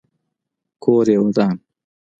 [0.83, 1.55] کور یې ودان.